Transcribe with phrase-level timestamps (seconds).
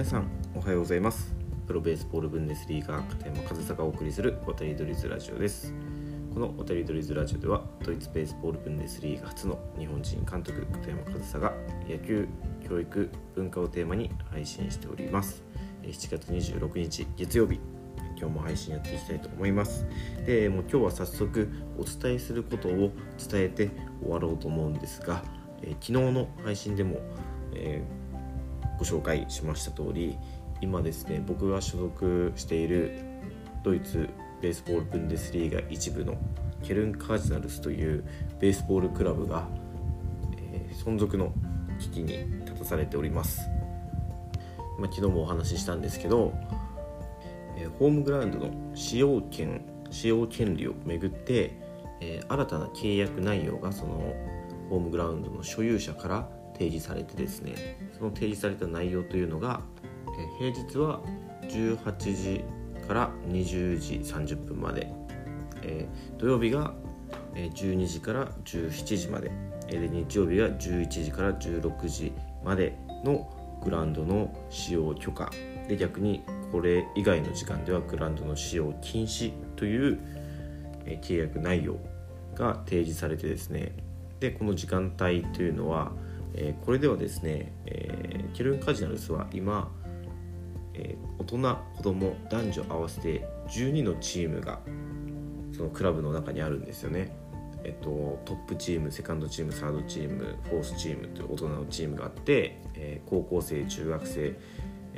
[0.00, 1.34] 皆さんおはようございます。
[1.66, 5.74] プロベースボールブンデスリーガー片山和沙がお送りする渡りドリズラジオです。
[6.32, 11.52] この渡りドリズラジオではドイツベースボールブンデスリーガ初の日本人監督片山和沙が
[11.86, 12.26] 野球
[12.66, 15.42] 教育文化をテーマに配信しております。
[15.82, 17.60] 7月26日月曜日
[18.16, 19.84] 今日も配信やっていきたいと思います。
[20.24, 21.46] でもう今日は早速
[21.76, 22.90] お伝えすることを
[23.30, 23.68] 伝えて
[24.00, 25.22] 終わろうと思うんですが、
[25.60, 27.00] えー、昨日の配信でも、
[27.52, 27.99] えー、
[28.80, 30.16] ご紹介しました通り
[30.62, 32.98] 今ですね僕が所属している
[33.62, 34.08] ドイツ
[34.40, 36.16] ベースボールブンデスリーガ一部の
[36.62, 38.02] ケルンカージナルスという
[38.40, 39.46] ベースボールクラブが、
[40.38, 41.30] えー、存続の
[41.78, 43.50] 危機に立たされております、
[44.78, 46.32] まあ、昨日もお話ししたんですけど
[47.58, 49.60] えホームグラウンドの使用権
[49.90, 51.58] 使用権利をめぐって、
[52.00, 54.14] え新たな契約内容がその
[54.70, 56.28] ホームグラウンドの所有者から
[56.60, 59.62] 提示されてですねその提示された内容というのが、
[60.38, 61.00] え平日は
[61.48, 62.44] 18時
[62.86, 64.92] から20時30分まで、
[65.62, 66.74] え土曜日が
[67.34, 69.30] 12時から17時まで
[69.68, 72.12] で日曜日は11時から16時
[72.44, 75.30] までのグラウンドの使用許可。
[75.66, 79.98] で逆にこれ以外の時間ではグラウンドの使用禁止という、
[80.84, 81.76] 契約内容
[82.34, 83.72] が提示されてですね
[84.18, 85.92] でこの時間帯というのは、
[86.34, 89.70] えこれではですね、えー、ケルンカジナルスは今、
[90.74, 94.60] えー、大人子供男女合わせて12のチームが
[95.52, 97.14] そのクラブの中にあるんですよね。
[97.62, 104.38] えっと、トップチームセカンドチームサードチームフォースチームという大人のチームがあって、えー、高校生中学生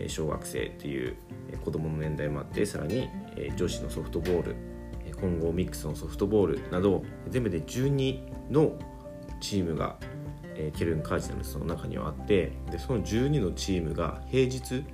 [0.06, 1.16] 小学生っていう
[1.64, 3.08] 子どもの年代もあってさらに
[3.56, 4.56] 女子のソフトボール
[5.20, 8.78] 混合ミックスのソフトボールなど全部で12の
[9.40, 9.96] チームが
[10.56, 14.84] えケルン・カージナルスの中にはあってでその12のチームが平日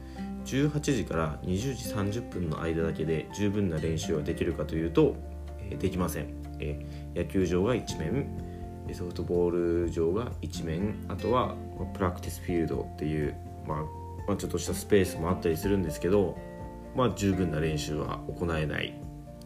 [0.44, 1.74] 18時から20
[2.06, 5.16] 時30分の間だけで十分な練習はできるかというと
[5.70, 6.26] えできません。
[6.60, 6.84] え
[7.14, 8.26] 野球場が1面
[8.94, 11.54] ソフトボール場が1面あとは
[11.94, 13.34] プラクティスフィールドっていう、
[13.66, 13.78] まあ、
[14.26, 16.38] まあ、ちょっとしたスペースもあったりするんですけど、
[16.96, 18.94] まあ、十分な練習は行えない。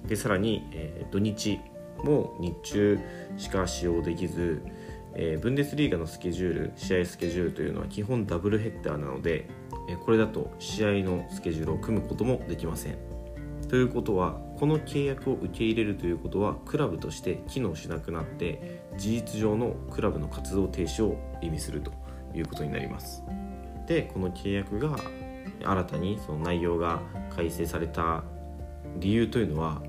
[0.07, 1.61] でさらに、えー、土日
[2.03, 2.99] も日中
[3.37, 4.63] しか使用できず、
[5.15, 9.49] えー、ブンデスリーガのスケジュール試合スケジュールというのは基本ダブルヘッダーなので、
[9.89, 12.99] え、これだと試合のスケジュールを組むこともできません
[13.69, 21.93] ということはこの契約を受け入れるということはクラブとして機能しなくなって事実上のクラブの活動停止を意味すると
[22.35, 23.23] いうことになります。
[23.87, 24.99] でこの契約が
[25.65, 27.01] 新たにその内容が
[27.35, 28.25] 改正された
[28.99, 29.81] 理由というのは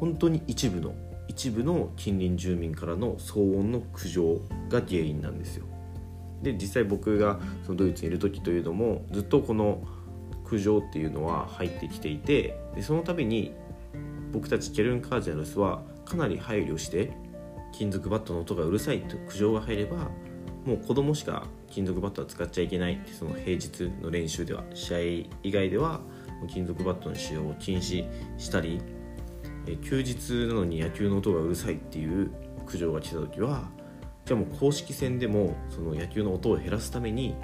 [0.00, 0.94] 本当に一部の
[1.28, 5.66] 一部の近隣住民からの騒音の苦情が原因なんですよ。
[6.42, 9.82] で実際僕がそのドイツにいる時というのもずっとこの
[10.44, 13.54] 苦情っていうのは入ってきていてでその度に
[14.32, 17.16] 僕たちケルン・カージャルスはかなり配慮して
[17.72, 20.10] 金属バットの音がうるさいと苦情が入れば
[20.66, 24.98] もう子供しか金属バットは使っちゃいけないってその平日の練習では試合
[25.42, 26.00] 以外では
[26.48, 28.06] 金属バットの使用を禁止
[28.38, 28.80] したり
[29.82, 32.30] 休日なのに野球の音がうるさいっていう
[32.66, 33.68] 苦情が来た時は
[34.24, 37.34] じゃあもう公式戦でもその野球の音を減らすために、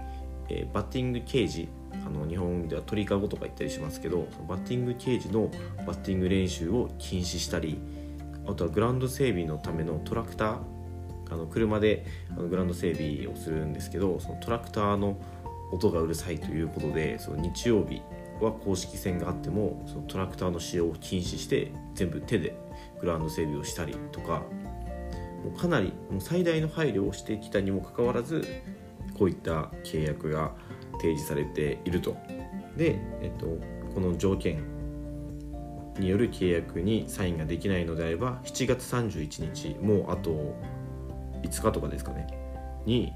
[0.48, 5.50] えバッティングケージあの日本では鳥かごとか言ったりしますけどそのバッティングケージの
[5.86, 7.78] バッティング練習を禁止したり
[8.47, 10.58] あとはグラウンド整備のためのトラクター
[11.31, 15.20] あの車であのグラウンド整備をするんですけどそのトラクターの
[15.72, 18.02] 音がうるさいということでその日曜日
[18.45, 22.56] は公式戦があってもそのトラクターの使用を禁止して全部手で
[23.01, 24.43] グラウンド整備をしたりとか
[25.45, 28.45] もうかなりもう最大の配慮をしてきたにもかかわらず
[29.19, 30.53] こういった契約が
[30.93, 32.17] 提示されていると。
[32.77, 33.47] で、えっと、
[33.95, 34.62] この条件
[35.99, 40.55] による契約にサインができないのであれば7月31日もうあと
[41.43, 42.27] 5日とかですかね
[42.87, 43.12] に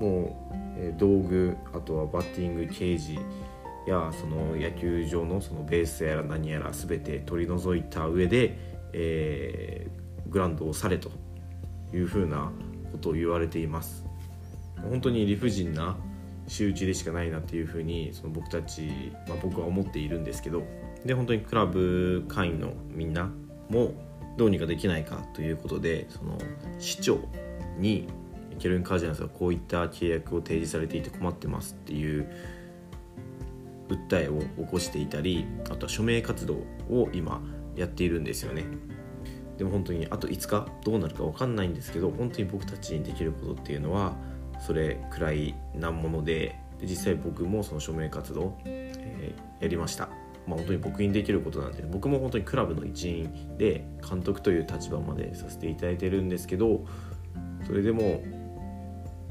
[0.00, 3.18] もう、道具あとはバッティングケージ
[3.86, 8.56] やその野球場のそのベースやら何やら全て取り除いた上で、
[8.92, 11.10] えー、グラウンドをされと
[11.92, 12.52] いうふうな
[12.92, 14.04] ことを言われています。
[14.88, 15.96] 本当に理不尽な
[16.48, 18.90] 仕打ちでしかないなっていうふうにその僕たち、
[19.28, 20.64] まあ、僕は思っているんですけど
[21.04, 23.30] で本当にクラブ会員のみんな
[23.68, 23.92] も
[24.36, 26.38] どうにかできないかということでその
[26.78, 27.20] 市長
[27.78, 28.08] に
[28.58, 32.30] ケルン・カージナルスはこういった契約を提示されていて困ってますっていう
[33.92, 36.54] 訴えを起こしていたりあとは署名活動
[36.90, 37.42] を今
[37.76, 38.64] やっているんですよね。
[39.58, 44.16] でも本当にあと5日どうなるか分かんないんですけど本当に僕たちにできることっていうのは
[44.66, 50.08] それくらいなものでで実際僕もその署名活動、えー、やりました。
[50.46, 56.84] まあ、本当に僕にできることなんで僕も本当にクラブの一員で監督という立場までさせていただいてるんですけど
[57.64, 58.24] それでも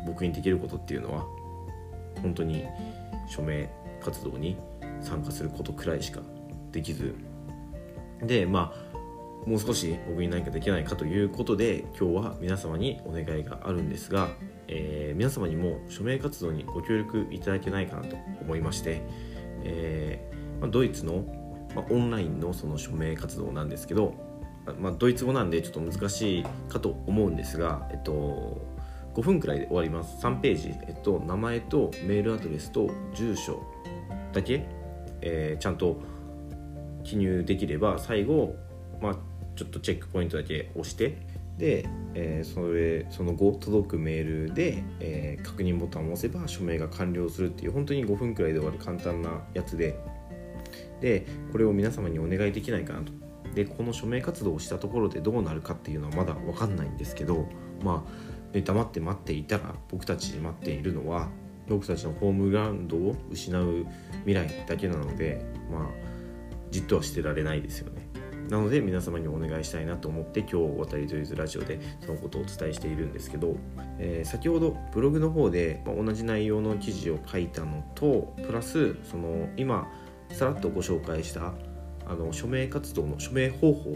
[0.05, 1.25] 僕にできることっていうのは
[2.21, 2.65] 本当に
[3.27, 3.69] 署名
[4.01, 4.57] 活動に
[5.01, 6.21] 参加することくらいしか
[6.71, 7.15] できず。
[8.21, 8.91] でまあ
[9.45, 14.29] もう少し僕に何かできないかということで今日は皆様にお願いがあるんですが、
[14.67, 19.01] えー、皆様にも署名活動にご協力いただけないかなと思いまして、
[19.63, 21.25] えー、まあ、ドイツの、
[21.75, 24.13] まあ、オンラインのその署名活動なんですけど、
[24.79, 28.61] まあ、ドイツ語なんでちょっと難しいかと思うんですが、えっと、
[29.15, 30.23] 5分くらいで終わります。
[30.23, 33.61] 3ページ、えっと、名前とメールアドレスと住所。
[34.33, 34.65] だけ、
[35.21, 36.01] えー、ちゃんと
[37.03, 38.55] 記入できれば最後、
[39.01, 39.15] まあ、
[39.55, 41.17] ちょっとチェックポイントだけ押して
[41.57, 49.99] で、えー、それその後届くメールで、えー、確認ボタンを押せば署名が完了するっていう本当に5分くらいで終わる簡単なやつで
[51.01, 53.11] でこれを皆様にお願いできないかなと。
[53.55, 57.49] でこの署名活動をしたところでどうなるかっていうのはまだ分かんないんですけど
[57.83, 58.05] ま
[58.53, 61.29] あ、黙って待っていたら僕たち待っているのは
[61.71, 63.85] 僕たちのホームグラウンドを失う
[64.25, 65.89] 未来だけなのでまあ
[66.69, 68.11] じっとはしてられないですよね。
[68.49, 73.55] なので皆様にお願いしたいなと思って今日渡りというラジオでそのことをお伝えしているんですけど、
[73.97, 79.87] えー、先ほどブログの方で、まあ、同じ内容の記事を書いたのとプラスその今
[80.31, 81.53] さらっとご紹介した
[82.05, 83.91] あの署名活動の署名方法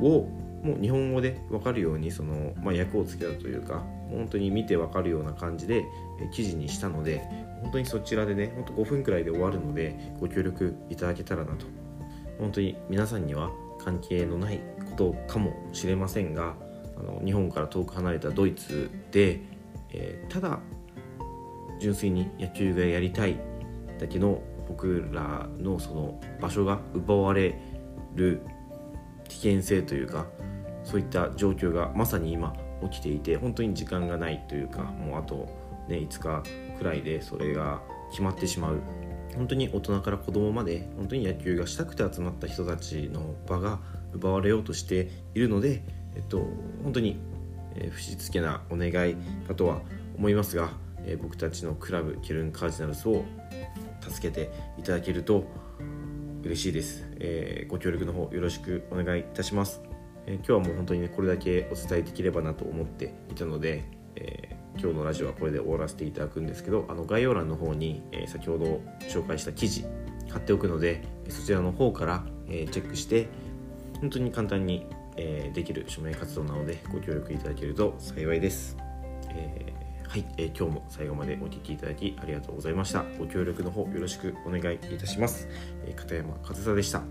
[0.00, 0.30] を
[0.62, 5.84] もう日本語で分かるようにその、まあ、訳をつけたというか本当に見て分かるような感じで
[6.32, 7.22] 記事にしたので
[7.62, 11.66] 本当にそちらでねほんと5分くらいで終わるのでご協力いただけたらなと。
[12.38, 14.60] 本当に皆さんには関係のない
[14.90, 16.54] ことかもしれませんが
[16.98, 19.40] あの日本から遠く離れたドイツで、
[19.90, 20.58] えー、ただ
[21.80, 23.38] 純粋に野球がやりたい
[23.98, 27.58] だけの僕らのその場所が奪われ
[28.14, 28.40] る
[29.28, 30.26] 危険性というか
[30.90, 32.52] そういった状況がまさに今
[32.82, 35.48] 起きていて本当に時間がないというかもうあと、
[35.88, 36.42] ね、5日
[36.78, 38.80] くらいでそれが決まってしまう。
[39.36, 43.78] 本当に大人から子供まで本当に野球がしたくて集まった人たちの場が
[44.12, 45.84] 奪われようとしているので、
[46.16, 46.42] えっと、
[46.82, 47.16] 本当に、
[47.92, 49.14] 不しけなお願い
[49.46, 49.82] かとは
[50.18, 50.70] 思いますが、
[51.06, 53.24] え、僕たちのクラブケルンカージナルスを
[54.00, 55.44] 助けていただけると
[56.42, 59.80] 嬉しいです、えー、ご協力の方よろしくお願いいたします、
[60.26, 63.84] え今日はもう本当にねこれだけお伝えできればなと思っていたので、
[64.16, 69.84] え今日のラジオはこれで終わらせていただくんですけどあの概要欄の方に、えー、先ほど紹介した記事
[70.30, 73.28] 貼っておくのでそちらの方から、えー、チェックして
[74.00, 74.86] 本当に簡単に、
[75.16, 78.76] えー、できる署名活動なのでご協力いただけると幸いです、
[79.30, 79.74] え
[80.08, 83.04] はい、え今日も最後までお聴きいただきありがとうございました。
[83.16, 85.46] ご協力の方よろしくお願いいたします、
[85.86, 87.04] え片山和沙でした。